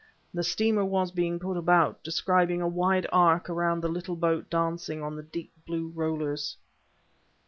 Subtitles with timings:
[0.33, 5.03] The steamer was being put about, describing a wide arc around the little boat dancing
[5.03, 6.57] on the deep blue rollers....